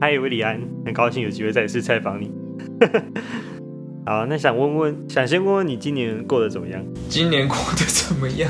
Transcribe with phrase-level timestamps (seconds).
[0.00, 2.30] 嗨，维里安，很高兴有机会再次采访你。
[4.06, 6.80] 好，那想问问，想先问问你今年过得怎么样？
[7.08, 8.48] 今年过得怎么样？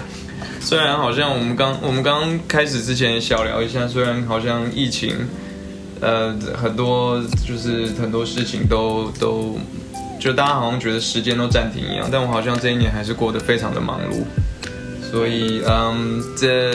[0.61, 5.15] 虽然好像我们刚我们刚开始之前小聊一下，虽然好像疫情，
[6.03, 9.59] 呃，很多就是很多事情都都，
[10.21, 14.23] 就大家好像觉得时间都暂停一样，但我好像这一年还是过得非常的忙碌。
[15.11, 16.75] 所以，嗯，这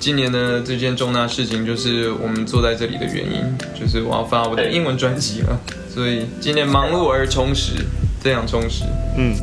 [0.00, 3.42] 今年的这件重大事情就是我们坐在这里的原因，
[3.78, 5.60] 就是我要发我的英文专辑了。
[5.88, 7.84] 所以今年忙碌而充实，
[8.20, 8.84] 非常充实。
[9.16, 9.34] 嗯，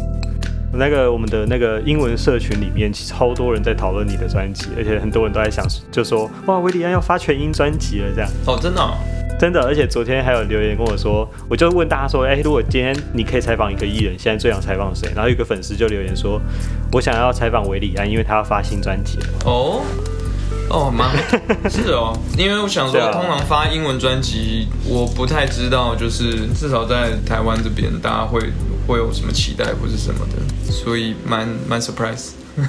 [0.74, 8.30] 那个我们的那个英文社群里面，超多人在讨论你的专辑，而且很多人都在想，就说哇，维里安要发全英专辑了，这样。
[8.46, 8.82] 哦，真的。
[9.38, 15.10] 真的，而且昨天还有留言跟我说，我就问大家说，哎，如果今天你可以采访一个艺人，现在最想采访谁？
[15.14, 16.40] 然后有个粉丝就留言说，
[16.94, 19.28] 我想要采访韦礼安，因为他要发新专辑了。
[19.44, 19.82] 哦，
[20.70, 21.10] 哦，蛮
[21.70, 28.40] 是哦，因为我想说，通常发英文专辑，我不太知道，就是至少在台湾这边，大家会
[28.88, 32.32] 会有什么期待或是什么的，所以蛮蛮 surprise。
[32.58, 32.68] 嗯，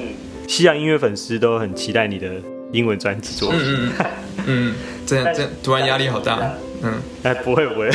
[0.48, 2.28] 西洋音乐粉丝都很期待你的
[2.72, 3.60] 英文专辑作品。
[3.62, 4.06] 嗯嗯
[4.46, 4.74] 嗯。
[5.06, 6.38] 这样这样突然压力好大，
[6.82, 7.90] 嗯，哎，不会不会，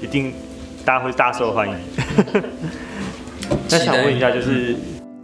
[0.00, 0.32] 一定
[0.86, 1.74] 大家会大受欢迎。
[3.68, 4.74] 那想问一下，就是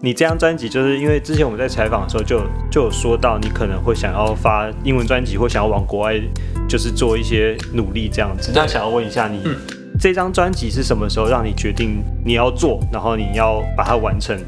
[0.03, 6.21] 你这张专辑，就是因为之前我们在采访的时候就就有说到，你可能会想要发英文专辑，或想要往国外
[6.69, 8.53] 就是做一些努力这样子。
[8.55, 9.43] 那想要问一下，你
[9.99, 14.39] 这张专辑是什么时候让你决定你要做，然后你要把它完成，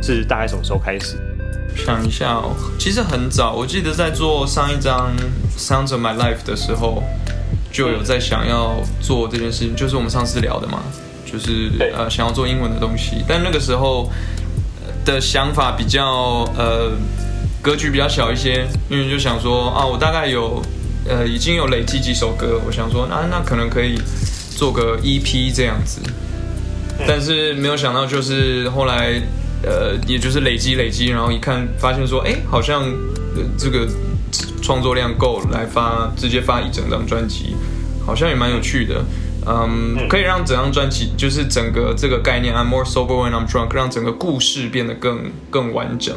[0.00, 1.16] 是大概什么时候开始？
[1.74, 5.10] 想一下哦，其实很早，我记得在做上一张
[5.58, 7.02] 《Sounds of My Life》的时候，
[7.72, 10.82] 就有在想要做这件事情，就是我们上次聊的嘛，
[11.24, 14.08] 就是呃想要做英文的东西，但那个时候
[15.04, 16.92] 的想法比较呃
[17.60, 20.62] 格局比较小一些，因为就想说啊，我大概有
[21.08, 24.00] 呃已经有累积几首歌，我想说那那可能可以
[24.56, 26.00] 做个 EP 这样子，
[27.06, 29.20] 但是没有想到就是后来。
[29.64, 32.82] 呃，也就是累积累积，然后一看发现说，哎，好像
[33.56, 33.86] 这个
[34.60, 37.54] 创作量够来发，直接发一整张专辑，
[38.04, 39.04] 好像也蛮有趣的。
[39.46, 46.16] 嗯，可以让整张专辑就是整个这个概念，I'm more sober when I'm drunk，让整个故事变得更更完整。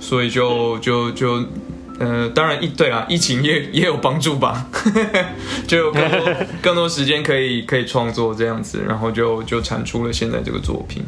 [0.00, 1.44] 所以就就就
[1.98, 4.66] 呃，当然一对啊，疫情也也有帮助吧，
[5.66, 11.02] 就有更多 更多时间可以可以创作这样子，然后就就产出了现在这个作品。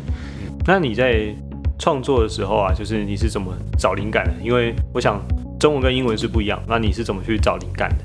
[0.67, 1.35] 那你在？
[1.81, 4.35] 创作的时候啊，就是你是怎么找灵感的？
[4.43, 5.25] 因为我想
[5.61, 8.05] 中文跟英文是不一样，那你是怎么去找灵感的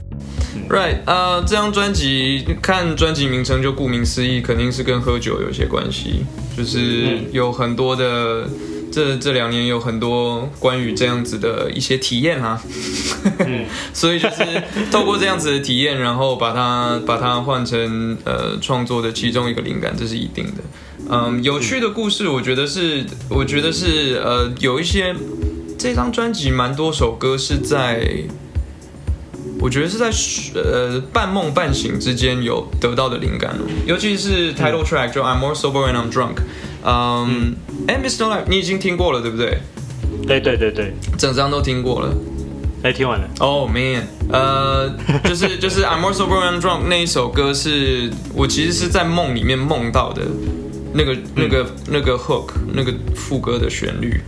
[0.69, 6.25] ？Right，呃，这张专辑看专辑名称就顾名思义，肯定是跟喝酒有些关系，
[6.57, 8.47] 就是有很多的
[8.91, 12.61] 这这两年有很多关于这样子的一些体验啊，
[13.93, 14.45] 所以就是
[14.91, 20.63] 透过这样子的体验，然后把它把它换成呃创作的其中一个灵感，这是一定的。
[21.09, 25.13] 嗯，有趣的故事，我觉得是，我觉得是，呃，有一些
[25.77, 28.07] 这张专辑蛮多首歌是在，
[29.63, 30.11] 我觉得是在
[30.61, 36.35] 呃半梦半醒之间有得到的灵感哦，尤其是 title track 就 I'm more sober when I'm drunk，
[36.83, 37.55] 嗯
[37.87, 38.25] ，And Mr.
[38.27, 39.59] Life 你已经听过了对不对？
[40.27, 42.13] 对对对对，整张都听过了，
[42.83, 43.29] 哎，听完了。
[43.39, 44.93] Oh man，呃，
[45.23, 50.23] 就是就是 I'm more sober when I'm drunk 那一首歌是我其实是在梦里面梦到的。
[50.95, 54.21] 那个、那个、那个 hook，那个副歌的旋律，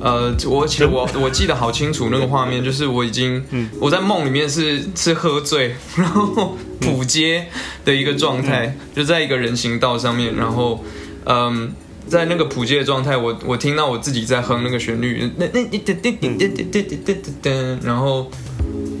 [0.00, 3.44] 呃，我其实我我记得好清楚那个画面，就是我已经
[3.78, 7.46] 我在梦里面是是喝醉，然后浦街
[7.84, 10.82] 的一个状态，就在一个人行道上面，然后
[11.26, 11.70] 嗯，
[12.08, 18.30] 在那个普街的状态，我我听到我自己在哼那个旋律，那那一点点点点点点点点，然后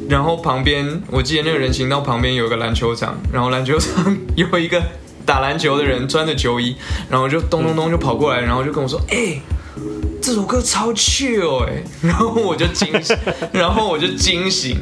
[0.06, 4.82] 然后旁边，我记得那个人行道旁边有个篮球场，然后篮球场 有一个
[5.24, 6.76] 打篮球的人穿着球衣，
[7.08, 9.40] 然后就咚咚咚就跑过来，然后就跟我说，哎。
[10.20, 12.88] 这首歌超 chill 哎！” 然后我就惊，
[13.52, 14.78] 然后我就惊醒，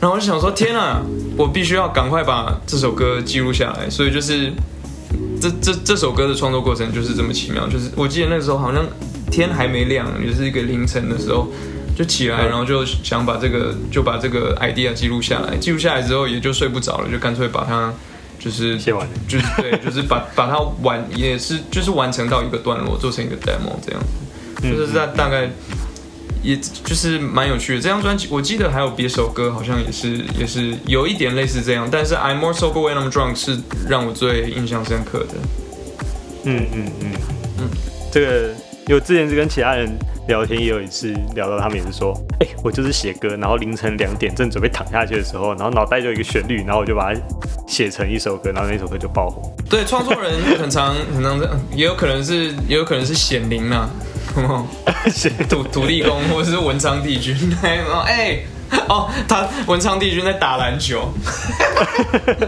[0.00, 1.02] 然后我就想说：“天啊，
[1.36, 4.52] 我必须要赶快把这首歌记录下来。”所以就是
[5.40, 7.66] 这这这首歌的创作过程就是这么奇妙。
[7.68, 8.84] 就是我记得那时候好像
[9.30, 11.48] 天还没亮，也是一个凌晨的时候
[11.96, 15.56] 就起来，然后就想把这个就把这个 idea 记录下来。
[15.56, 17.92] 记录下来之后也就睡不着了，就干脆把它。
[18.36, 24.08] 就是写完，就是对，就是把把它完，也是就是完成到一个段落，做成一个 demo 这样子，
[24.70, 25.48] 就是在大概，
[26.42, 27.80] 也就是蛮有趣的。
[27.80, 33.58] 这张专辑我记得还有别首歌，好像也是也是有一点类似这样，但是 I'm more sober when I'm drunk 是
[33.88, 35.34] 让我最印象深刻的。
[36.44, 37.12] 嗯嗯嗯
[37.60, 37.68] 嗯，
[38.12, 38.50] 这个
[38.86, 39.90] 因为之前是跟其他人
[40.28, 47.20] 聊天，也有一次聊到他们也是说，哎、我就是写歌，然后凌晨两点正准备躺下去的时候，然后脑袋就有一个旋律，然后我就把它
[47.66, 49.50] 写成一首歌，然后那首歌就爆红。
[49.70, 54.13] 对，创作人很常很常这样，也有可能是也有可能是显灵啦，写
[55.48, 58.40] 土土地公或者是文昌帝君， 哎、
[58.88, 61.12] 哦，他文昌帝君在打篮球，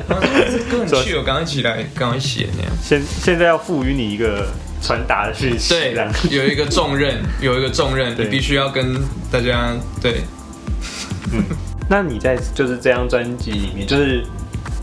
[0.08, 2.72] 然后说哎这歌很趣，我赶快起来，赶快写那样。
[2.82, 4.48] 现现在要赋予你一个
[4.82, 5.94] 传达的讯息，对
[6.30, 8.94] 有一个重任， 有一个重任，你必须要跟
[9.30, 10.22] 大家对。
[11.88, 14.24] 那你在就是这张专辑里面，就是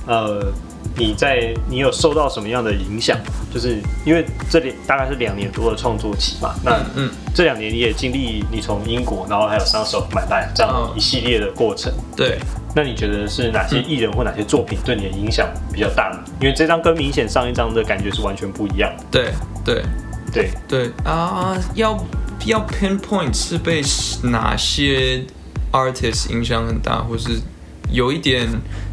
[0.06, 0.54] 呃，
[0.96, 3.18] 你在你有受到什么样的影响？
[3.54, 11.94] 就是因为这里大概是两年多的创作期嘛，那嗯嗯，这两年你也经历你从英国，然后还有上手买卖这样嗯一系列的过程。
[12.16, 12.40] 对，
[12.76, 16.20] 那你觉得是哪些艺人或哪些作品对你的影响比较大呢？
[16.42, 19.04] 因为这张跟明显上一张的感觉是完全不一样的。
[19.12, 19.32] 对
[19.64, 19.84] 对
[20.32, 21.96] 对，对啊，要
[22.48, 23.84] 要 pinpoint 是被
[24.24, 25.24] 哪些
[25.72, 27.40] artist 影响很大，或是
[27.92, 28.48] 有一点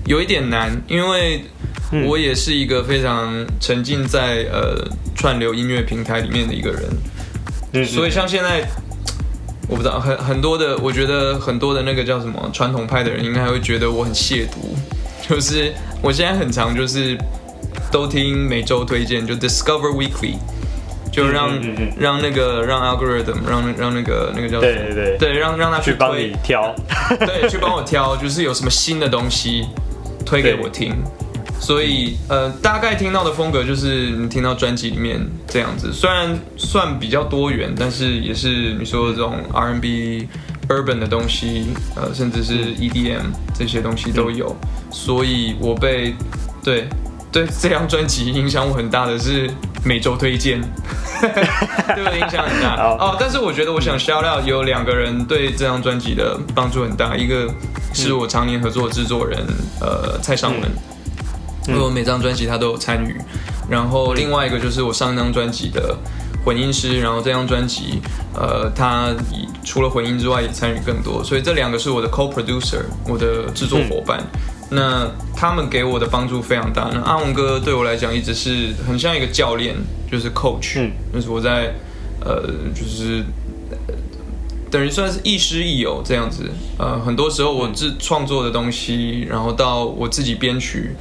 [0.04, 1.44] 有一点难，因为
[1.92, 4.76] 嗯我也是一个非常沉浸在呃
[5.14, 6.82] 串流音乐平台里面的一个人，
[7.72, 8.66] 嗯所以像现在。
[9.68, 14.56] 我不知道很很多的，我觉得很多的那个叫什么传统派的人，应该会觉得我很亵渎。
[15.28, 15.72] 就是
[16.02, 17.16] 我现在很常就是
[17.88, 20.34] 都听每周推荐，就 Discover Weekly，
[21.12, 26.74] 就让、嗯嗯嗯让那个让 algorithm 让让那个那个叫什么对对对对让让他去帮你挑。
[27.24, 29.68] 对，去帮我挑，就是有什么新的东西
[30.26, 30.96] 推给我听。
[31.60, 40.26] 所以，呃，大概听到的风格就是你听到专辑里面这样子，虽然算比较多元，但是也是你说的这种 R&B、
[40.68, 44.56] urban 的东西，呃，甚至是 EDM 这些东西都有。
[44.90, 46.14] 所以我被
[46.64, 46.88] 对
[47.30, 49.48] 对这张专辑影响我很大的是
[49.84, 50.60] 每周推荐，
[51.20, 52.74] 对我影响很大。
[52.82, 52.96] 好。
[52.96, 53.16] 哦。
[53.20, 57.48] 但是我觉得我想 shout out 有两个人对这张专辑的帮助很大，一个
[57.92, 59.38] 是我常年合作的制作人，
[59.80, 60.62] 呃，蔡尚文，
[61.78, 63.16] 我每张专辑他都有参与。
[63.68, 65.96] 然后另外一个就是我上一张专辑的
[66.44, 68.00] 混音师，然后这张专辑，
[68.34, 74.20] 呃，他以除了混音之外也参与更多，所以这两个是我的 co-producer，我的制作伙伴。
[74.72, 76.88] 那他们给我的帮助非常大。
[76.92, 79.74] 那阿文哥对我来讲一直是很像一个教练，
[80.10, 81.74] 就是 coach，、嗯就是我在
[82.24, 82.42] 呃，
[82.74, 83.24] 就是
[83.70, 83.94] 呃
[84.70, 86.48] 等于算是亦师亦友这样子。
[86.78, 90.94] 呃，很多时候我自创作的东西，然后到我自己编曲，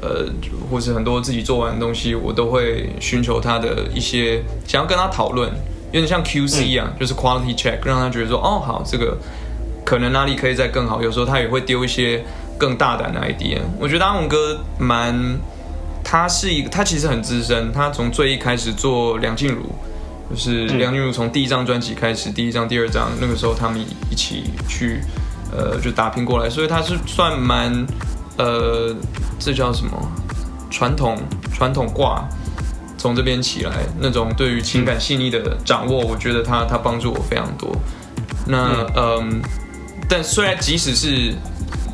[0.00, 0.26] 呃，
[0.70, 5.50] 或是很多自己做完的东西，我都会寻求他的一些想要跟他讨论，
[5.92, 9.16] 有点像 QC 一样，就是 quality check，让他觉得说，哦，好，这个
[9.84, 11.02] 可能哪里可以再更好。
[11.02, 12.24] 有时候他也会丢一些
[12.58, 13.58] 更大胆的 idea。
[13.78, 15.38] 我觉得阿文哥蛮，
[16.02, 19.62] 他是一个，他其实很资深，他从最一开始做梁静茹。
[20.30, 23.78] 就是梁静茹从第一张专辑开始，第一张、第二张，那个时候他们
[24.10, 24.98] 一起去，
[25.52, 27.86] 呃，就打拼过来，所以他是算蛮，
[28.38, 28.96] 呃，
[29.44, 29.92] 这叫什么？
[30.70, 31.18] 传统
[31.52, 32.26] 传统挂，
[32.96, 37.76] 从这边起来，那种对于情感细腻的掌握，我觉得他他帮助我非常多。
[38.46, 39.42] 那嗯，
[40.08, 41.34] 但虽然即使是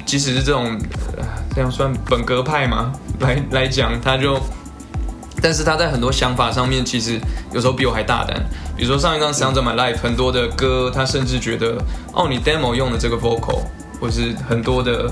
[0.07, 0.79] 即使是这种、
[1.17, 1.25] 呃、
[1.55, 4.41] 这样算本格派嘛， 来来讲，他就。
[5.43, 7.19] 但是他在很多想法上面，其实
[7.51, 8.37] 有时候比我还大胆。
[8.77, 11.83] 比如说上一张《Sounds of My Life》，很多的歌，他甚至觉得，
[12.13, 13.63] 哦，你 demo 用的这个 vocal，
[13.99, 15.11] 或是很多的，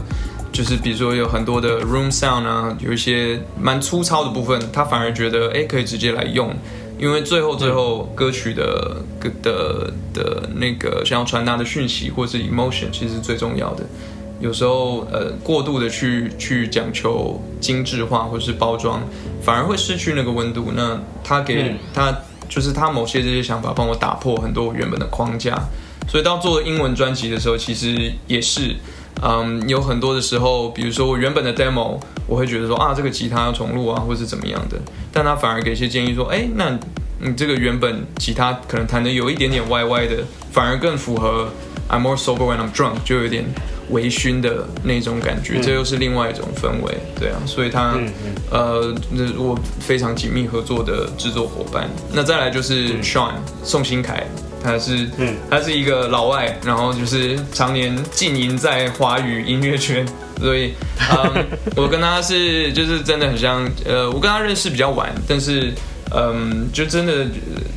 [0.52, 6.54] 就是比如说有很多的 room sound 啊，有一些蛮粗糙的部分，他反而觉得，哎，可以直接来用，
[6.98, 8.96] 因为最后最后歌曲的
[9.42, 13.84] 的的那个想要传达的讯息或是 emotion，其实是最重要的。
[14.40, 19.02] 有时候，呃，过度的去去讲求精致化或是包装，
[19.42, 20.72] 反而会失去那个温度。
[20.76, 22.16] 那他给、嗯他
[22.48, 25.60] 就是他某些这些想法，帮我打破很多我原本的框架。
[26.08, 28.76] 所以到做英文专辑的时候，其实也是，
[29.22, 34.76] 嗯，有很多的时候，比如说我原本的 demo，我会觉得说啊，这个吉他要重录啊，或是怎么样的，
[35.12, 36.78] 但他反而给一些建议说，哎，那
[37.20, 40.16] 你这个原本吉他可能弹的有一点点歪歪的，
[40.52, 41.48] 反而更符合
[41.90, 43.44] I'm more sober when I'm drunk，就有点
[43.90, 48.34] 微醺的那种感觉，这又是另外一种氛围，对啊，所以他、嗯嗯。
[48.50, 51.88] 呃，那是我非常紧密合作的制作伙伴。
[52.12, 53.32] 那再来就是 Sean、
[53.62, 54.26] 宋新凯，
[54.72, 60.06] 他是嗯他是一个老外，然后就是常年浸淫在华语音乐圈，
[60.38, 60.74] 所以
[61.10, 61.46] 嗯，
[61.76, 65.72] 我跟他是就是真的很像，呃，我跟他认识比较晚，但是。
[66.10, 67.26] 嗯，就真的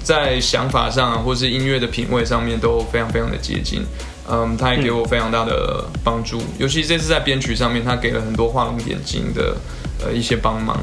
[0.01, 3.83] 在想法上啊或是音乐的品味上面都非常非常的接近。
[4.25, 9.57] 嗯，他也给我非常大的帮助，尤其这次在编曲上面，他给了很多画龙点睛的
[10.01, 10.79] 呃一些帮忙。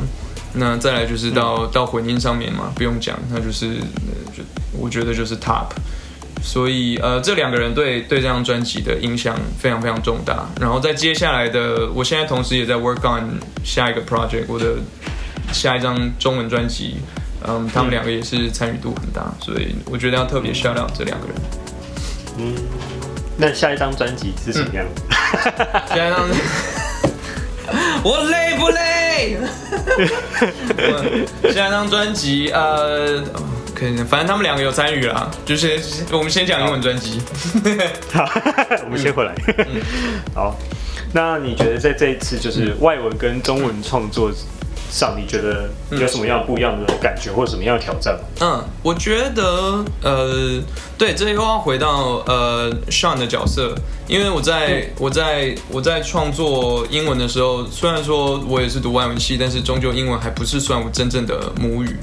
[0.53, 4.43] 那再来就是到、到混音上面嘛，不用讲，那就是呃就
[4.79, 5.69] 我觉得就是 top。
[6.43, 10.47] 所以呃，这两个人对对这张专辑的影响非常非常重大。
[10.61, 14.77] 然后在接下来的，我现在同时也在 work on 下一个 project，我的
[15.53, 16.97] 下一张中文专辑，
[17.47, 21.37] 嗯，他们两个也是参与度很大，所以我觉得要特别 shout out 这两个人。
[22.39, 22.55] 嗯，
[23.37, 24.87] 那下一张专辑是什么样？
[25.89, 26.29] 下一张，
[28.05, 29.39] 我累不累？
[31.53, 33.23] 下一张专辑，呃，
[34.09, 35.31] 反正他们两个有参与啦。
[35.45, 35.79] 就是
[36.13, 37.21] 我们先讲英文专辑。
[38.13, 38.25] 好，
[38.85, 39.35] 我们先回来。
[40.35, 40.57] 好，
[41.13, 44.31] 那你觉得在这一次就是外文跟中文创作
[44.91, 48.21] 上，你觉得有什么样不一样的感觉，或者什么样的挑战吗？
[48.41, 50.63] 嗯，我觉得，呃，
[50.97, 53.75] 对，这又要回到呃 Sean 的角色，
[54.07, 61.97] 因为我在我在我在创作英文的时候，虽然说我也是读外文系，但是终究英文还不是算我真正的母语。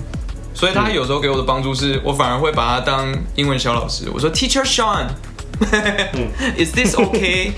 [0.55, 4.05] 所以他有时候给我的帮助是，我反而会把他当英文小老师。
[4.13, 7.51] 我说，Teacher Sean，Is this okay？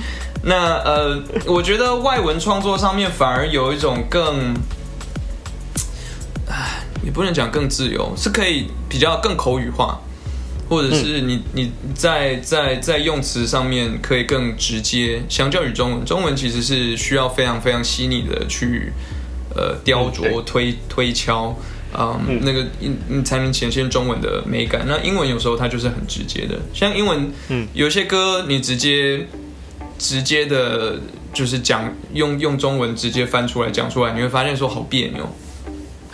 [0.43, 4.55] 那呃，我觉得外文创作上面反而有一种更，
[6.47, 9.99] 唉，也不能讲更自由，是可以比较更口语化，
[10.67, 18.91] 或者是你你在在在用词上面可以更直接，相较于中文，中文其实是需要非常非常细腻的去
[19.55, 21.55] 呃雕琢、推推敲。
[21.93, 24.83] 嗯，那个你你才能显现中文的美感。
[24.87, 29.25] 那英文有时候它就是很直接的，像英文，嗯，有些歌你直接
[29.97, 30.99] 直接的，
[31.33, 35.27] 就是讲用用中文直接翻出来讲出来，你会发现说好别扭。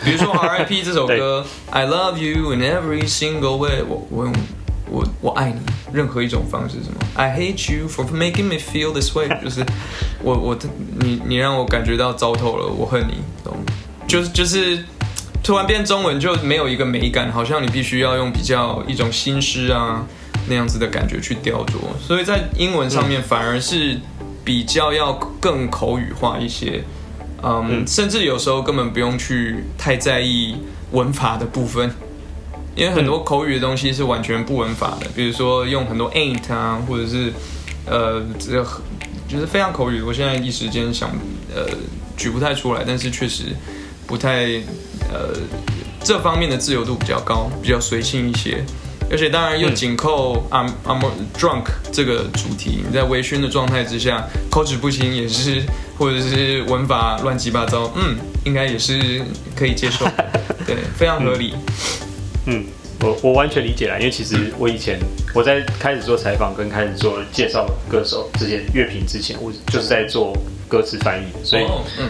[0.04, 4.34] 比如说 R.I.P 这首歌，I love you in every single way，我我用
[4.90, 5.60] 我我爱你
[5.92, 9.64] 任何一种方式什么，I hate you for making me feel this way， 就是
[10.22, 10.58] 我我
[11.00, 13.56] 你你让我感觉到糟透了，我恨你，懂？
[14.06, 14.84] 就是就是。
[15.44, 20.04] 突然变中文就没有一个美感，好像你必须要用比较一种新诗啊
[20.48, 24.00] 那样子的感觉去雕琢，所以在英文上面反而是
[24.42, 26.82] 比较要更口语化一些，
[27.42, 30.56] 嗯，甚至有时候根本不用去太在意
[30.92, 31.90] 文法的部分，
[32.74, 37.30] 因为很多口语的东西是完全不文法的，比如说用很多 ain't 啊，或者是
[37.84, 38.64] 呃这
[39.28, 41.10] 就是非常口语，我现在一时间想
[41.54, 41.66] 呃
[42.16, 43.44] 举不太出来，但是确实
[44.06, 44.58] 不太。
[45.12, 45.34] 呃，
[46.02, 48.64] 这方面的自由度比较高，比较随性一些，
[49.10, 51.00] 而且当然又紧扣 I'm I'm
[51.38, 52.82] drunk 这个主题。
[52.86, 55.62] 你在微醺的状态之下，口齿不清也是，
[55.98, 59.22] 或者是文法乱七八糟，嗯，应该也是
[59.54, 60.04] 可以接受，
[60.66, 61.54] 对，非常合理。
[62.46, 62.64] 嗯，
[63.00, 64.98] 我我完全理解了，因为其实我以前
[65.34, 70.36] 我在开始做采访跟开始做介绍歌手这些乐评之前，我就是在做
[70.68, 71.64] 歌词翻译，所以
[71.98, 72.08] 嗯。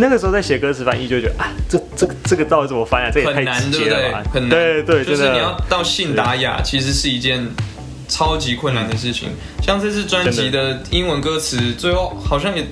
[0.00, 3.10] 那个时候在写歌词翻译，就觉得啊，这这个这个到底怎么翻啊？
[3.12, 4.22] 这也太直接了吧？
[4.32, 7.44] 很难，对对，就是你要到信达雅，其实是一件
[8.06, 9.30] 超级困难的事情。
[9.60, 12.64] 像这次专辑的英文歌词，最后好像也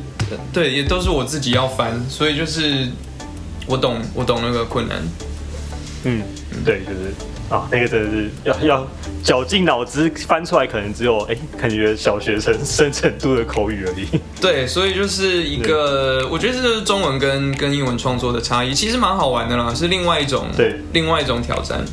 [0.53, 2.87] 对，也都是我自己要翻，所以就是
[3.67, 4.97] 我懂，我懂那个困难。
[6.05, 6.23] 嗯，
[6.65, 7.13] 对，就是。
[7.49, 8.87] 啊，那个真的是要要
[9.23, 14.07] 绞尽脑汁翻出来，可能只有哎，感觉小学生深程度的口语而已。
[14.41, 21.85] 对，所以就是一个，我觉得这就是中文跟跟英文创作的差异，其实蛮好玩的啦，是另外一种对，另外一种挑战。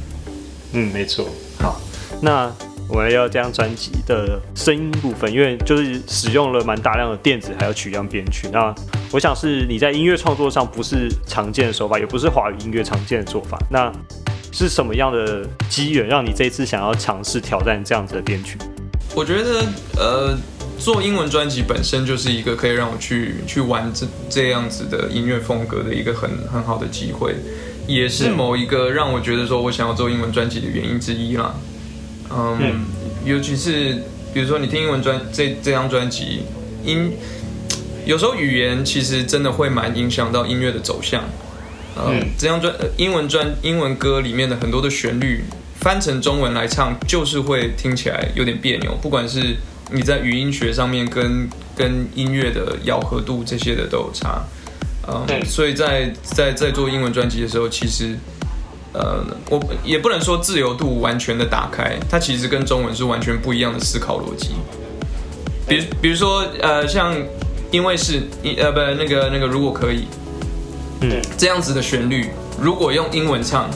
[0.72, 1.29] 嗯，没错。
[1.60, 1.79] 好，
[2.19, 2.51] 那
[2.89, 8.74] 我们要这张专辑的声音部分，因为就是使用了蛮大量的电子还有取样编曲，那
[9.12, 13.60] 我想是你在音乐创作上不是常见的手法，也不是华语音乐常见的做法。
[13.69, 13.91] 那
[14.53, 18.55] 是什么样的机缘让你这次想要尝试挑战这样子的编曲？
[19.15, 19.65] 我觉得，
[19.98, 20.38] 呃，
[20.77, 27.36] 做英文专辑本身就是一个可以让我去去玩这这样子的音乐风格的一个很很好的机会，
[27.88, 31.55] 也是某一个让我觉得说我想要做英文专辑的原因之一啦。
[32.29, 32.86] 嗯，
[33.25, 36.43] 尤其是比如说你听英文专这这张专辑
[36.83, 37.12] 音，
[38.05, 41.24] 有时候语言其实真的会蛮影响到音乐的走向。
[41.96, 45.44] 嗯，这张专英文专英文歌里面的很多的旋律
[45.80, 48.96] 翻成中文来唱，就是会听起来有点别扭。
[49.02, 49.56] 不管是
[49.92, 54.42] 你在语音学上面跟跟音乐的咬合度这些的都有差。
[55.08, 58.18] 嗯，所以在在在做英文专辑的时候，其实
[58.94, 64.50] 呃，我也不能说自由度完全的打开，它其实跟中文是完全不一样的思考逻辑。
[65.68, 67.16] 比如比如说呃，像
[67.70, 68.24] 因为是
[68.58, 70.08] 呃不那个那个如果可以。
[71.38, 72.29] 这样子的旋律，
[72.60, 73.69] 如果用英文唱，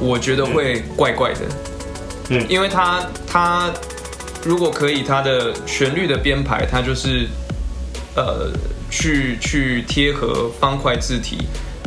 [0.00, 1.40] 我觉得会怪怪的。
[2.30, 3.72] 嗯，因为它它
[4.44, 7.28] 如果可以，它的旋律的编排，它就是
[8.14, 8.50] 呃
[8.90, 11.38] 去去贴合方块字体，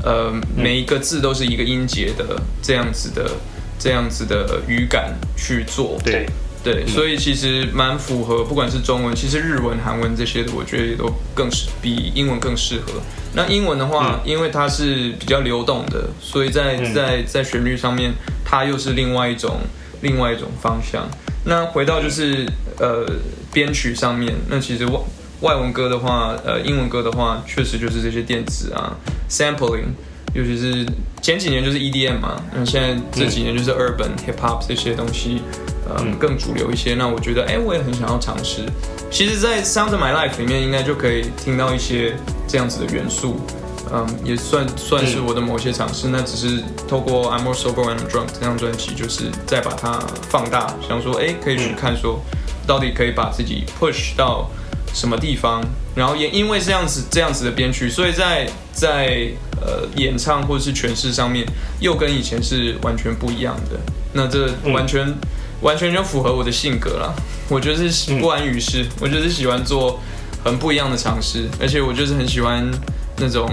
[0.04, 3.32] 呃，每一个字都是一个音节的这样子的
[3.78, 5.98] 这样子的语感去做。
[6.04, 6.26] 对
[6.62, 13.02] 对，所以其实蛮符合，不管是中文，其实日文、韩文这些的，我觉得也都更适，比英文更适合。
[13.34, 18.12] 那英文的话，因为它是比较流动的，所以在在在旋律上面，
[18.44, 19.60] 它又是另外一种
[20.02, 21.08] 另外一种方向。
[21.46, 22.46] 那回到就是
[22.80, 23.06] 呃
[23.54, 25.00] 编曲上面，那其实外
[25.42, 28.98] 外文歌的话，呃英文歌的话，确实就是这些电子啊
[29.30, 29.86] ，sampling，
[30.34, 30.86] 尤其是
[31.22, 35.42] 前几年就是 EDM 嘛，那现在这几年就是 urban hip hop 这些东西。
[35.98, 36.94] 嗯，更主流一些。
[36.96, 38.66] 那我觉得，哎，我也很想要尝试。
[39.10, 42.16] 其实，在《Sound of My Life》里面，应该就可以听到一些
[42.48, 43.40] 这样子的元素。
[43.92, 46.10] 嗯，也算算是我的某些尝试。
[46.10, 52.22] 那只是透过《I'm More Sober When I'm Drunk》这张专辑，就是再把它放大，想说，哎，可以去看说，
[52.68, 54.48] 到底可以把自己 push 到
[54.94, 55.64] 什么地方。
[55.96, 59.28] 然后也因为这样子这样子的编曲，所以在在
[59.60, 61.44] 呃演唱或者是诠释上面，
[61.80, 63.80] 又跟以前是完全不一样的。
[64.14, 65.12] 那这完全。
[65.62, 67.14] 完全就符合我的性格了，
[67.50, 70.00] 我就是不安于世，我就是喜欢做
[70.44, 72.66] 很不一样的尝试，而且我就是很喜欢
[73.18, 73.50] 那种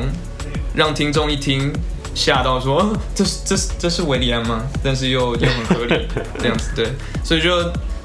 [0.74, 1.72] 让听众一听
[2.14, 4.64] 吓到说这是这是这是维里安吗？
[4.82, 6.06] 但是又又很合理
[6.38, 6.86] 这样子，对，
[7.24, 7.50] 所以就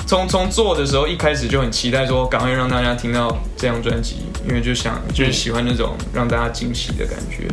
[0.08, 4.15] 从从做的时候一开始就很期待说赶快让大家听到这张专辑，
[4.48, 7.48] 因为就想就是喜欢那种让大家惊喜的感觉，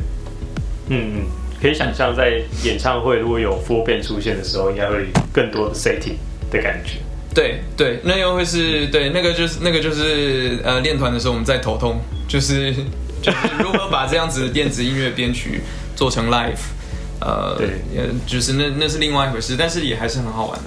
[0.88, 1.26] 嗯嗯，
[1.60, 6.16] 可以想象在演唱会如果有 Four Band 出现的时候，应该会更多的 setting。
[6.50, 6.98] 的感觉，
[7.34, 12.72] 对对，那又会是对那个就是那个就是呃练团的时候我们在头痛，就是
[13.22, 15.60] 就是如何把这样子的电子音乐编曲
[15.94, 16.58] 做成 live，
[17.20, 20.64] 呃，对，呃，就是那那是另外一回事，但是也还是很好玩的。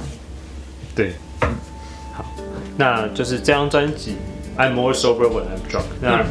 [0.93, 1.13] 对，
[2.13, 2.25] 好，
[2.77, 4.15] 那就是这张专辑
[4.61, 6.23] 《I'm More Sober When I'm Drunk》，那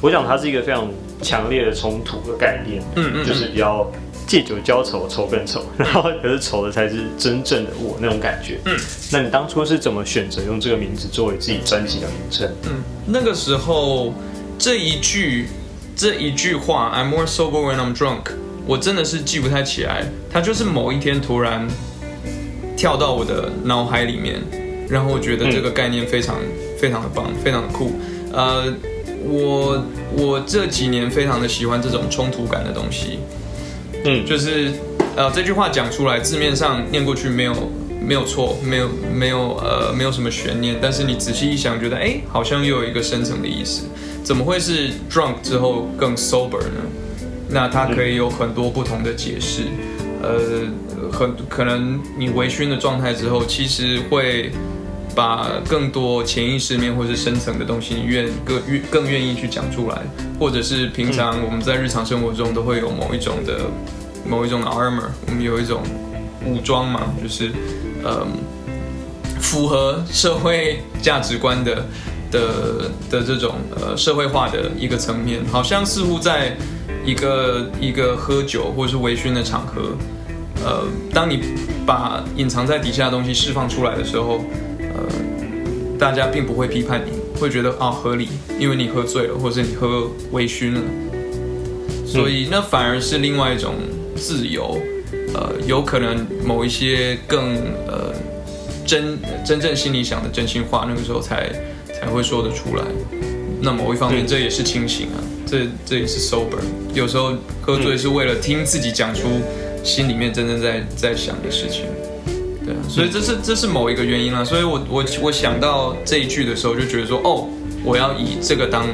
[0.00, 0.90] 我想它是一个非常
[1.22, 3.90] 强烈的冲突的概念，嗯嗯，就是比较。
[4.28, 8.60] 借酒浇愁，愁更愁， 然后可是愁的才是真正的我那种感觉。
[8.66, 8.76] 嗯，
[9.10, 12.46] 那你当初是怎么选择用这个名字作为自己专辑的名称？
[12.64, 14.12] 嗯，那个时候
[14.58, 15.48] 这一句
[15.96, 18.32] 这一句话，I'm more sober when I'm drunk，
[18.66, 20.04] 我真的是记不太起来。
[20.30, 21.66] 它就是某一天突然
[22.76, 24.42] 跳到我的脑海里面，
[24.90, 26.36] 然后我觉得这个概念非常
[26.78, 27.92] 非常的棒，非常的酷。
[28.30, 28.70] 呃，
[29.24, 33.20] 我我这几年非常的喜欢这种冲突感的东西。
[34.04, 34.72] 嗯，就是，
[35.16, 37.54] 呃，这句话讲出来，字面上念过去没有
[38.00, 43.84] 没有错，没有没有呃没有什么悬念，但是你仔细一想，觉得哎，好像又有一个深层的意思，
[44.22, 46.80] 怎么会是 drunk 之后更 sober 呢？
[47.50, 49.62] 那它可以有很多不同的解释，
[50.22, 50.38] 呃，
[51.10, 54.52] 很可能你微醺的状态之后，其实会
[55.18, 59.96] 把更多潜意识面或是深层的东西，愿更愿更愿意去讲出来，
[60.38, 63.52] 或者是平常我们在日常生活中都会有某一种的。
[64.28, 65.80] 某一种的 armor，我们有一种
[66.44, 67.50] 武装嘛，就是
[68.04, 68.26] 嗯，
[69.40, 71.86] 符合社会价值观的
[72.30, 72.40] 的
[73.10, 76.54] 的这种呃社会化的一个层面，好像似乎在
[77.06, 79.96] 一个一个喝酒或者是微醺的场合，
[80.62, 81.40] 呃，当你
[81.86, 84.44] 把隐藏在底下的东西释放出来的时候，
[85.98, 90.80] 大家并不会批判你，会觉得啊合理，因为你喝醉了，或者你喝微醺了，
[92.06, 93.74] 所以那反而是另外一种。
[94.20, 94.76] 自由，
[95.32, 97.54] 呃，有可能某一些更
[97.86, 98.12] 呃
[98.84, 101.52] 真真正心里想的真心话，那个时候才
[101.94, 102.82] 才会说得出来。
[103.60, 106.58] 那某一方面，这也是清醒啊，这这也是 sober。
[106.92, 107.32] 有时候
[107.62, 109.28] 喝醉是为了听自己讲出
[109.84, 111.84] 心里面真正在在想的事情，
[112.68, 112.80] 对啊。
[112.86, 114.44] 所以这是这是某一个原因了。
[114.44, 117.48] 所以我我我想到这一句的时候，就觉得说，哦，
[117.82, 118.84] 我要以这个当。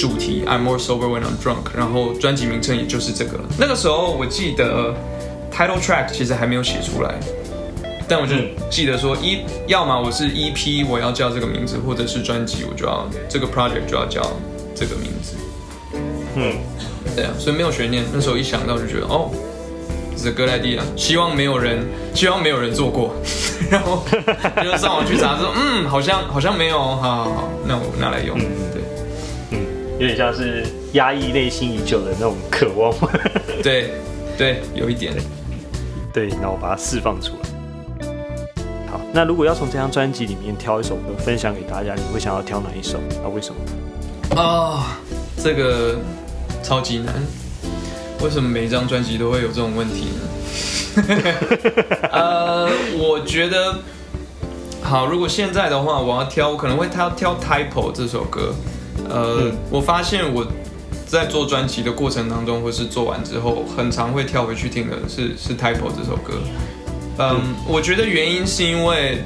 [0.00, 3.40] 主题 I'm more sober when I'm drunk，然后专辑名称也就是这个。
[3.58, 4.94] 那个时候我记得
[5.52, 7.18] title track 其实还没有写出来，
[8.06, 8.36] 但我就
[8.70, 14.22] 记得说一，要么我是 EP 我要叫这个名字，或者是专辑我就要这个 project 就要叫
[14.72, 15.34] 这个名字。
[16.36, 16.54] 嗯，
[17.16, 18.04] 对啊，所以没有悬念。
[18.14, 19.32] 那时候一想到就觉得哦，
[20.20, 21.78] 这是 good idea，希望没有人，
[22.12, 23.14] 希望没有人做过，
[23.70, 24.02] 然后
[24.60, 28.36] 就上网去查说， 嗯，好像好像没有，好好好，那我拿来用。
[28.36, 28.82] 嗯、对，
[29.52, 29.60] 嗯
[30.00, 32.92] 有点像是压抑内心已久的那种渴望，
[33.62, 33.92] 对，
[34.36, 35.14] 对，有一点，
[36.12, 38.08] 对，那我把它释放出来。
[38.90, 42.98] 好，那如果要从这张专辑里面挑一首歌分享给大家，你会想要挑哪一首？
[43.22, 44.40] 那为什么？
[44.42, 44.98] 啊，
[45.40, 45.94] 这个
[46.60, 47.14] 超级难。
[48.22, 50.20] 为什么每一张专辑都会有这种问题呢？
[52.10, 53.78] 呃，我觉得，
[54.82, 58.52] 好，如果现在的话，我要挑，我可能会挑挑《Typo》这首歌。
[59.08, 60.44] 呃，我发现我
[61.06, 66.34] 在做专辑的过程当中，或是做完之后，很常会跳回去听的是是 Typo 这首歌。
[67.18, 69.22] 嗯，我觉得原因是因为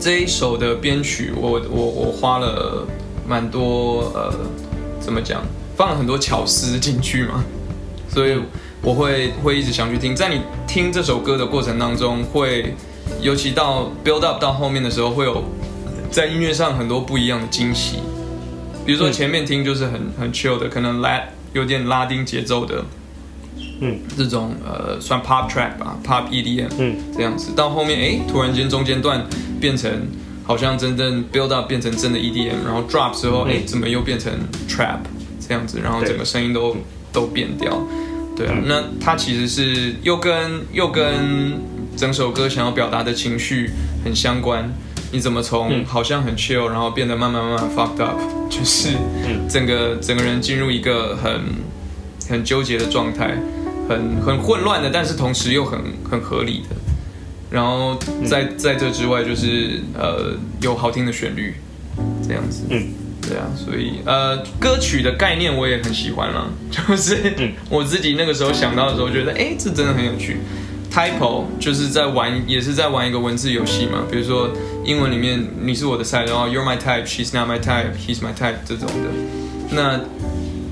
[0.00, 2.86] 这一首的编曲，我我我花了
[3.26, 4.32] 蛮多呃，
[4.98, 5.42] 怎么讲，
[5.76, 7.44] 放了很多巧思进去嘛，
[8.08, 8.38] 所以
[8.82, 10.14] 我会会一直想去听。
[10.14, 12.74] 在你听这首歌的过程当中，会
[13.20, 15.44] 尤其到 build up 到后面的时候，会有
[16.10, 17.98] 在音乐上很多不一样的惊喜。
[18.86, 21.20] 比如说前面听就是很很 chill 的，可能拉
[21.52, 22.84] 有点拉丁节奏的。
[23.80, 29.24] 嗯，这种呃算 pop track 吧，pop EDM，嗯，这样子到后面哎，突然间中间段
[29.60, 29.88] 变成
[30.42, 34.32] 好像真正 build up 变成真的 EDM，然后 drop 之后哎，怎么又变成
[34.68, 34.98] trap
[35.46, 36.76] 这样子，然后整个声音都
[37.12, 37.86] 都变掉，
[38.36, 41.60] 对啊，那它其实是又跟又跟
[41.96, 43.70] 整首歌想要表达的情绪
[44.04, 44.72] 很相关，
[45.12, 48.90] 你怎么从好像很 chill，然后变得慢慢慢慢 fucked up，就是
[49.48, 51.40] 整个整个人进入一个很
[52.28, 53.36] 很纠结的状态。
[53.88, 56.76] 很很混乱的，但是同时又很很合理的。
[57.50, 61.54] 然后在在这之外，就是呃有好听的旋律，
[62.22, 62.64] 这样子。
[62.68, 62.86] 嗯，
[63.28, 66.50] 对啊，所以呃歌曲的概念我也很喜欢了。
[66.70, 67.32] 就是
[67.68, 70.38] 我自己那个时候想到的时候，觉得哎这真的很有趣。
[70.90, 74.04] Typo 就是在玩，也是在玩一个文字游戏嘛。
[74.10, 74.50] 比如说
[74.84, 79.10] 英文里面你是我的菜，然后 You're my type, She's not my type, He's my type 这种的。
[79.70, 80.00] 那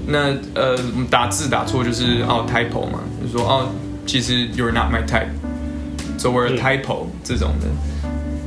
[0.07, 0.77] 那呃，
[1.11, 3.69] 打字打错就是哦 typo 嘛，就说哦，
[4.07, 7.67] 其实 you're not my type，so we're typo 这种的，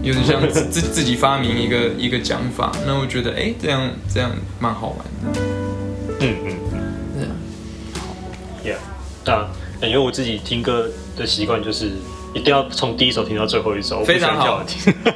[0.02, 2.72] 有点像自自自己发明一个一个讲法。
[2.86, 5.42] 那我觉得哎，这样这样蛮好玩的。
[6.22, 6.58] 嗯嗯
[7.16, 7.28] 嗯，
[8.64, 8.80] 对啊。
[9.26, 9.46] Yeah，
[9.82, 11.92] 那因为我自己听歌的习惯就是
[12.34, 14.64] 一定要从第一首听到最后一首，非常好，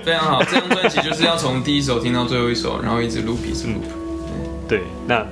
[0.04, 0.44] 非常好。
[0.44, 3.84] 这张专辑就是要从第一首听到最后一首，然后一直 loop 一直 loop。
[4.68, 5.26] 对，那。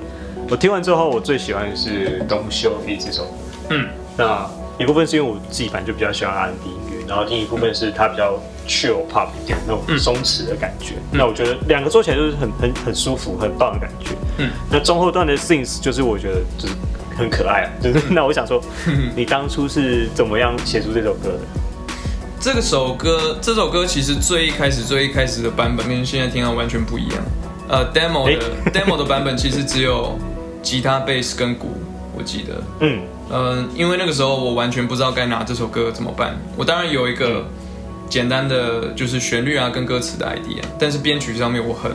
[0.49, 3.25] 我听完之后，我最喜欢的是《Don't Show Me》这首。
[3.69, 3.87] 嗯，
[4.17, 4.45] 那
[4.77, 8.37] 一部分是因为我自己本来就比较喜欢 R&B 音乐，然后另一部分是它比较
[8.71, 10.93] chill pop 一点那种松弛的感觉。
[11.11, 14.11] 那我觉得两个做起来就是很很很舒服、很棒的感觉。
[14.37, 16.73] 嗯，那中后段的 Things 就是我觉得就是
[17.17, 17.69] 很可爱啊。
[17.83, 18.63] 就是那我想说，
[19.15, 21.39] 你当初是怎么样写出这首歌的？
[22.39, 27.17] 这个首歌，这首歌其实最一开始、最一开始的版本跟现在听到完全不一样。
[27.67, 30.17] 呃，demo 的 demo 的版本其实只有。
[30.63, 31.69] 吉他、贝斯跟鼓，
[32.15, 32.63] 我记得。
[32.81, 36.37] 嗯嗯，因为那个时候我完全不知道该拿这首歌怎么办。
[36.55, 37.43] 我当然有一个
[38.11, 41.91] 简单的就是旋律啊跟歌词的 idea，但是编曲上面我很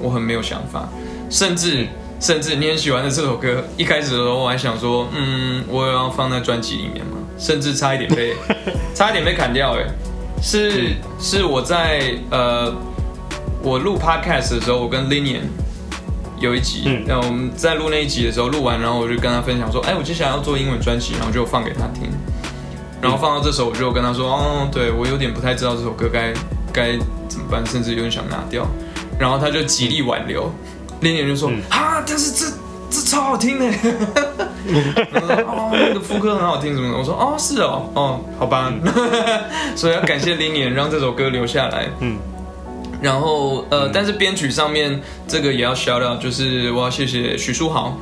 [0.00, 0.88] 我很没有想法。
[1.30, 1.86] 甚至
[2.20, 8.34] 甚至你很喜欢的这首歌，一开始的时候我还想说，嗯，我要放在专辑里面嘛，甚至差一点被
[8.92, 9.74] 差一点被砍掉。
[9.78, 9.86] 哎，
[10.42, 12.74] 是是我在呃
[13.62, 15.42] 我录 podcast 的时候，我跟 Linian。
[16.40, 22.10] 有一集，那我们在录那一集的时候，录完，然后我就跟他分享说，哎，我接下来要做英文专辑，然后就放给他听，
[23.02, 26.32] 然后放到这首，我就跟他说，哦，对我有点不太知道这首歌该
[26.72, 26.96] 该
[27.28, 28.64] 怎么办，甚至有点想拿掉，
[29.18, 30.50] 然后他就极力挽留，
[31.00, 32.46] 连连就说，啊，但是这
[32.88, 33.66] 这超好听的，
[35.44, 38.72] 哦，那个副歌很好听什么的，我说，哦，是哦，哦，好吧，
[39.74, 42.16] 所以要感谢林年让这首歌留下来，嗯。
[43.02, 47.98] 然后呃，但是编曲上面这个也要 shout out，就是我要谢谢许书豪。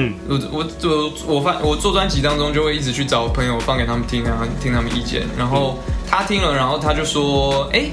[0.00, 5.26] 嗯，我我我我发我做专辑当中就会一直去找朋友放给他们听啊，听他们意见。
[5.36, 7.90] 然后他听了，然后他就说，哎，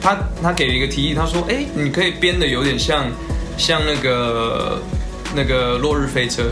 [0.00, 3.04] 他他给了一个提议，他说，哎，你可以编的有点像
[3.58, 4.80] 像那个
[5.36, 6.44] 那个落日飞车，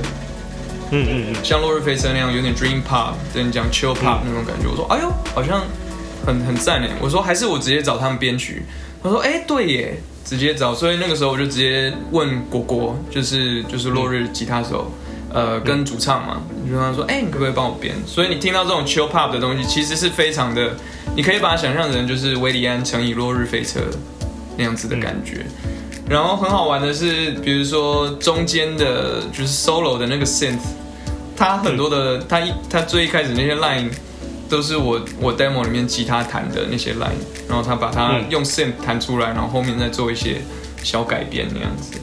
[0.90, 4.68] 嗯嗯嗯，像落日飞车那样有点 dream pop，跟你讲 chill pop 那种感觉。
[4.70, 5.62] 我说，哎呦，好像。
[6.26, 8.62] 很很赞诶，我说还是我直接找他们编曲，
[9.02, 14.92] 他说哎对耶，直接找，所以那个时候我就直接问果果，就是就是落日吉他手，
[15.32, 17.94] 呃跟主唱嘛，就跟他说哎你可不可以帮我编？
[18.06, 20.76] 所以你听到这种 chill pop 的东西，其实是非常的，
[21.16, 23.80] 你可以把它想象成就是威利安乘以落日飞车
[24.58, 25.46] 那样子的感觉。
[26.06, 30.58] 然后很好玩的是，比如说中间的就是 solo 的那个 synth，
[31.34, 33.88] 它很多的，它一它最一开始那些 line。
[34.48, 40.40] 都是我我 demo 里面吉他弹的那些 line，然后他把它用 synth 弹出来，然后后面再做一些
[40.82, 41.98] 小改编那样子。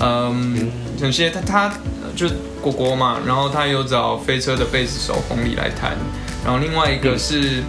[0.00, 1.74] 嗯，有些他他
[2.14, 2.28] 就
[2.62, 5.96] 果果嘛，然后他有找飞车的贝斯手红礼来弹，
[6.44, 7.62] 然后另外一个是，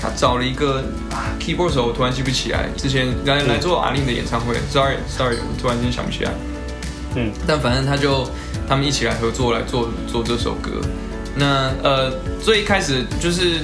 [0.00, 6.32] 他找了一个啊 keyboard 手，我突然记不起来，之前来来做阿令的演唱会，sorry sorry，我突然间想不起来。
[7.16, 8.26] 嗯，但反正他就
[8.66, 10.70] 他们一起来合作来做做这首歌。
[11.36, 13.60] 那呃，最一开始就是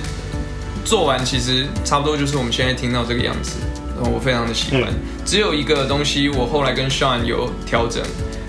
[0.84, 3.56] 做完，其实差不多就是我们现在听到这个样子。
[3.96, 4.84] 然后我非常的喜欢。
[5.26, 8.02] 只有一个东西，我后来跟 Sean 有调整，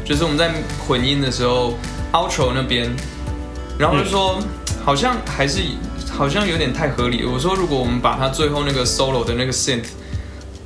[0.06, 0.50] 就是我们在
[0.88, 1.74] 混音的时候
[2.14, 2.90] ，outro 那边，
[3.78, 4.40] 然后就说
[4.86, 5.60] 好像还是
[6.10, 7.26] 好像有点太合理。
[7.26, 9.88] 我说如果我们把它最后那个 solo 的那个 synth，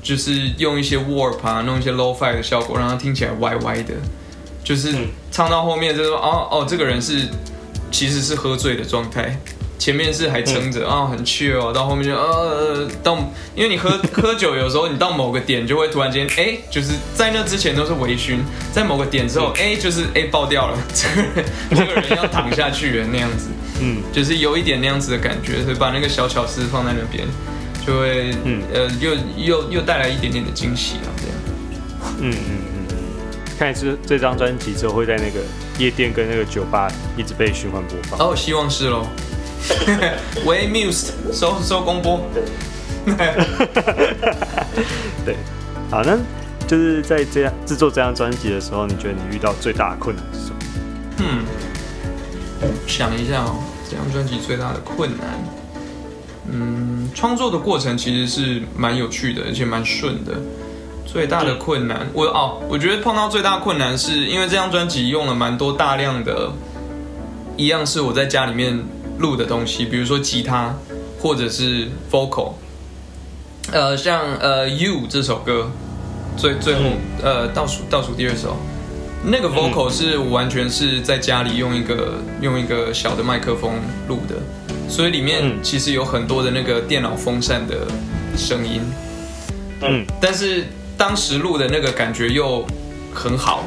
[0.04, 3.96] 就是用一些 warp 啊，弄一些 low fi 的效果，让它听起来歪歪的，
[4.64, 4.96] 就是
[5.32, 7.28] 唱到后面就是说哦哦，这个人是
[7.96, 9.40] 其实是喝醉的状态。
[9.78, 13.18] 前面是还撑着啊，很 chill，到后面就呃，到
[13.56, 18.40] 因为你喝 喝酒，有时候你到某个点就会突然间哎，就是在那之前都是微醺，
[18.74, 23.48] 在某个点之后哎，就是哎爆掉了，这个人这个人要躺下去了那样子，
[23.80, 27.26] 嗯，就是有一点那样子的感觉，所以把那个小巧思放在那边，
[27.86, 28.62] 就会嗯。
[28.74, 31.36] 呃又又又带来一点点的惊喜啊，这样，
[32.20, 32.75] 嗯嗯嗯，
[33.58, 35.40] 看这这张专辑之后会在那个
[35.78, 39.06] 夜店跟那个酒吧一直被循环播放，哦，希望是喽。
[40.46, 42.22] 喂，Muse，收收公播。
[45.26, 45.36] 对，
[45.90, 46.18] 好，那
[46.68, 50.56] 就是在这样制作这张专辑的时候，你觉得你遇到最大的困难是什么？
[51.20, 51.46] 嗯，
[52.88, 55.28] 想一下哦，这张专辑最大的困难，
[56.52, 60.34] 嗯，创作的过程其实是蛮有趣的，而且蛮顺的。
[61.06, 66.52] 最大的困难，我哦，我觉得碰到最大的困难是因为这张专辑用了蛮多大量的，
[67.56, 68.84] 一样是我在家里面。
[69.18, 70.76] 录的东西，比如说吉他，
[71.22, 72.52] 或者是 vocal，
[73.72, 75.72] 呃，像呃 You 这首歌，
[76.36, 76.82] 最最后
[77.24, 78.58] 呃倒数倒数第二首，
[79.24, 83.76] 那个 vocal 是我完全是在家里用一个用一个小的麦克风
[84.10, 84.36] 录的，
[84.90, 87.88] 所以里面其实有很多的那个电脑风扇的
[88.36, 88.82] 声音，
[89.82, 90.66] 嗯，但是
[90.98, 92.66] 当时录的那个感觉又
[93.14, 93.64] 很好，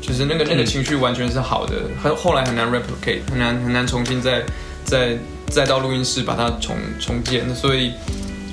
[0.00, 4.42] 就是那个那个情绪完全是好的，很后来很难 replicate，很难很难重新再。
[4.86, 7.92] 再再到录音室把它重重建，所以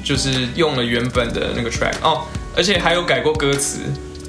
[0.01, 2.21] 就是用了原本的那个 track 哦，
[2.55, 3.79] 而且还有改过歌词，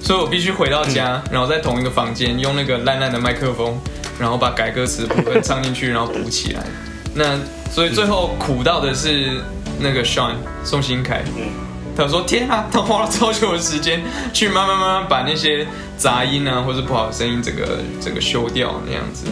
[0.02, 3.78] 所以我必须回到家，然后在同一个房间用那个烂烂的麦克风，
[4.18, 6.66] 然后把改歌词部分唱进去，然后补起来。
[7.14, 7.38] 那
[7.70, 9.40] 所以最后苦到的是
[9.78, 11.22] 那个 Sean 宋新凯，
[11.96, 14.02] 他说天啊，他花了超久的时间
[14.32, 19.26] 去慢慢慢慢把那些杂音啊或者不好的声音整个整个修掉那样子。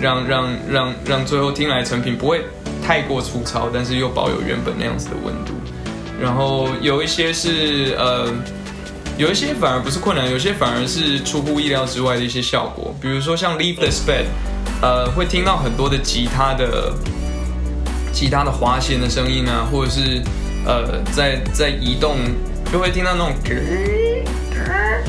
[0.00, 2.44] 让让让让最后听来成品不会
[2.84, 5.52] 太过粗糙，但是又保有原本那样子的温度。
[6.20, 8.26] 然后有一些是呃，
[9.16, 12.92] 有一些反而不是困难，有些反而是出乎意料之外的一些效果。
[13.00, 14.24] 比如说像 Leave the Bed，
[14.80, 16.92] 呃，会听到很多的吉他的
[18.12, 20.20] 吉他的滑弦的声音啊，或者是
[20.64, 22.16] 呃在在移动，
[22.72, 23.32] 就会听到那种。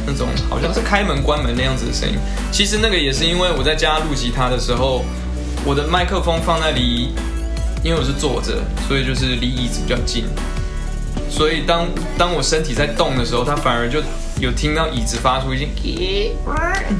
[0.06, 2.18] 那种好像是开门关门那样子的声音，
[2.52, 5.06] 其实那个也是因为我在家录吉他的时候，
[5.64, 7.14] 我的麦克风放在离，
[7.84, 10.26] 因为我是坐着，所以就是离椅子比较近，
[11.30, 11.88] 所以当
[12.18, 14.02] 当我身体在动的时候，它反而就
[14.42, 15.68] 有听到椅子发出一些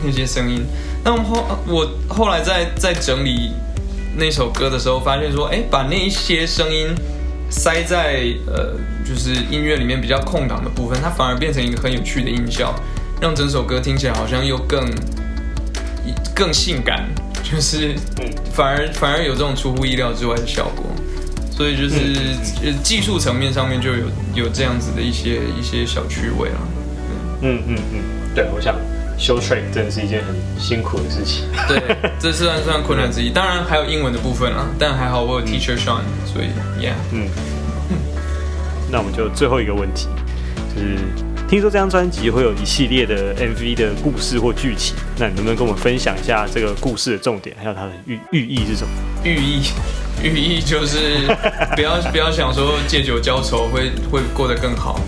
[0.04, 0.64] 那些声音。
[1.04, 3.52] 那后我后来在在整理
[4.16, 6.96] 那首歌的时候，发现说，哎，把那一些声音
[7.54, 8.74] 塞在呃。
[9.06, 12.74] 就是音乐里面比较空档的部分，它反而变成一个很有趣的音效，
[13.20, 14.90] 让整首歌听起来好像又更
[16.34, 17.04] 更性感，
[17.44, 17.96] 就是
[18.54, 20.86] 反而反而有这种出乎意料之外的效果，
[21.52, 22.16] 所以就是
[22.82, 26.58] 技术层面上面就有有这样子的一些一些小趣味了。
[27.42, 28.00] 嗯嗯嗯，
[28.34, 28.74] 对，我想
[29.18, 31.46] 修 track 真的是一件很辛苦的事情。
[31.68, 31.82] 对，
[32.20, 36.48] 这算算困难之一，当然还有英文的部分啦，但还好我有 teacher Sean，所以
[36.84, 37.28] yeah，嗯。
[38.92, 40.08] 那我们就最后一个问题，
[40.76, 40.98] 就是
[41.50, 48.90] 听说这张专辑会有一系列的 MV 的故事或剧情，那你能不能跟我们分享一下这个故事的重点，还有它的寓寓意是什么？
[49.24, 49.64] 寓意，
[50.22, 51.26] 寓意就是
[51.76, 55.00] 不要不要想说借酒浇愁会会过得更好，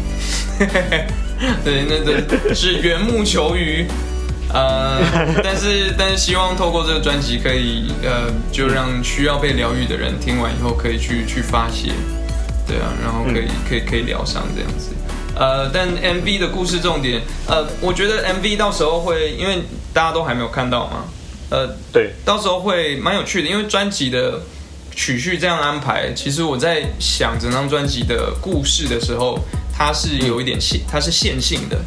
[1.64, 3.86] 对，那个是缘木求鱼，
[4.54, 5.02] 呃，
[5.44, 11.92] 但是但是希望透过这个专辑可以呃，就让需要被疗愈的人听完以后可以去去发泄。
[12.68, 14.90] 对啊，然后可以可以可以疗伤这样子，
[15.36, 19.62] 呃，但 MV 的故事重点，呃，我觉得 MV 到时候会，因为
[19.94, 21.06] 大家都还没有看到嘛，
[21.52, 24.42] 呃，对，到时候会蛮有趣的，因为专辑的
[24.96, 29.38] 曲序这样安排，其实我在想整张专辑的故事的时候，
[29.78, 31.78] 它是有一点线，它是线性的，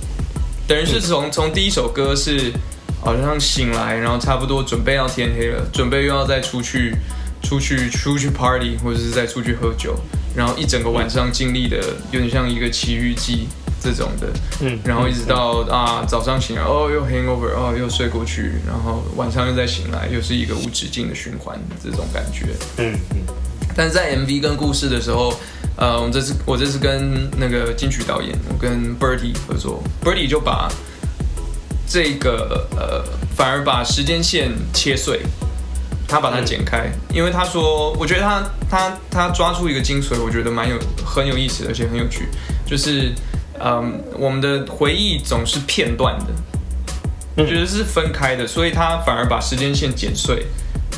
[0.66, 2.53] 等于是从从第一首歌是
[3.01, 6.94] 好像醒来，然后差不多准备要天黑了，准备又要再出去
[7.42, 9.98] 出去出去 party 或者是再出去喝酒。
[10.37, 11.79] 然后一整个晚上经历的
[12.12, 13.48] 有点像一个奇遇记
[13.83, 14.29] 这种的，
[14.61, 22.46] 嗯，然后一直到啊早上醒来哦又 hangover 哦又睡过去，然后晚上又再醒来，又是一个无止境的循环这种感觉，
[22.77, 23.16] 嗯嗯。
[23.74, 25.33] 但是在 MV 跟故事的时候，
[25.79, 30.69] 呃，我们这次我这次跟那个金曲导演，我跟 Birdy 合作，Birdy 就把
[31.87, 33.05] 这个呃，
[33.37, 35.21] 反而把时间线切碎，
[36.09, 42.27] 他把它剪开，因为他说，我觉得他他他抓住一个精髓，我觉得蛮有很有意思的，而且很有趣，
[42.67, 43.12] 就是
[43.61, 46.27] 嗯，我们的回忆总是片段的，
[47.37, 50.45] 我觉得是分开的，所以他反而把时间线剪碎。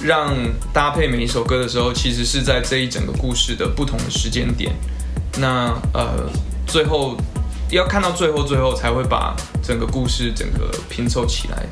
[0.03, 0.35] 让
[0.73, 4.73] 搭配每一首歌的时候，其实是在这一整个故事的不同的时间点。
[5.39, 6.29] 那呃，
[6.67, 7.17] 最后
[7.71, 11.67] 要看到最后，最后才会把整个故事整个拼凑起来。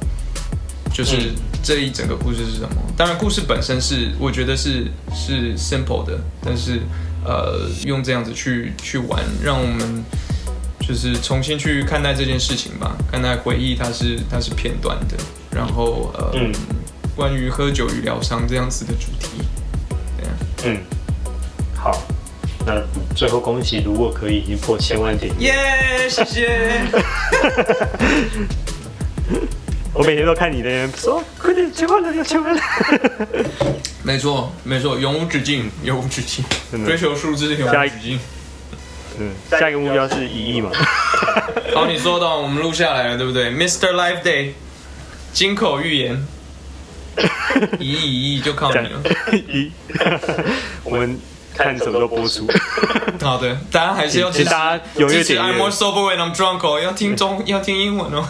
[0.93, 2.77] 就是这一整个故事是什么？
[2.97, 6.81] 当然，故事本身是我觉得是是 simple 的，但是
[7.25, 10.05] 呃，用这样子去去玩，让我们
[10.81, 12.97] 就是重新去看待这件事情吧。
[13.11, 15.17] 看待回忆，它是它是片段的，
[15.51, 16.33] 然后呃。
[17.19, 19.43] 关于喝酒与疗伤这样子的主题，
[20.65, 20.79] 嗯，
[21.75, 22.01] 好，
[22.65, 22.81] 那
[23.13, 26.81] 最后恭喜，如果可以已经破千万点，耶，谢谢。
[29.93, 32.63] 我每天都看你的人说，快点千万了，要千万了。
[34.05, 36.45] 没错，没错，永无止境，永无止境，
[36.87, 38.21] 追求数字永无止境。
[39.19, 40.71] 嗯，下一个目标是一亿嘛？
[41.75, 43.91] 好，你说到，我们录下来了，对不对？Mr.
[43.95, 44.53] Life Day，
[45.33, 46.25] 金口玉言。
[47.79, 49.03] 一亿一亿就靠你了，
[49.33, 49.71] 一，
[50.85, 51.19] 我们
[51.55, 52.47] 看什么时候播出。
[53.21, 58.27] 好的，大家还是要支持大家踊跃点 I'm more sober when I'm drunk 哦，要听中要听英文哦。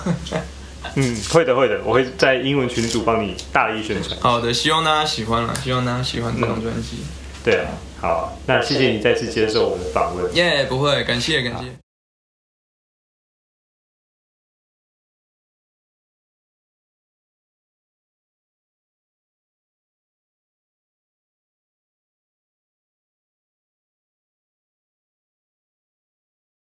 [0.94, 4.18] 嗯，会的会的，我会在英文群组帮你大力宣传。
[4.20, 6.98] 好的，希望大家喜欢了，希望大家喜欢这张专辑。
[7.44, 7.68] 对啊，
[8.01, 10.35] 好，那谢谢你再次接受我们的访问。
[10.35, 11.88] 耶，不会，感谢感谢。